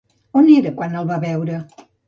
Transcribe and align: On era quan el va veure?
On 0.39 0.49
era 0.53 0.71
quan 0.81 0.97
el 1.03 1.07
va 1.13 1.21
veure? 1.27 1.61